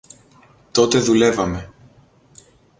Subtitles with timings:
[0.71, 1.73] Τότε δουλεύαμε.